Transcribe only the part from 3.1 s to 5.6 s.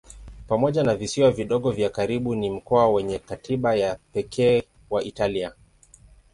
katiba ya pekee wa Italia.